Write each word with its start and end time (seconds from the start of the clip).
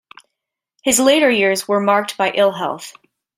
His 0.81 0.99
later 0.99 1.29
years 1.29 1.67
were 1.67 1.79
marked 1.79 2.17
by 2.17 2.31
ill 2.31 2.53
health. 2.53 2.93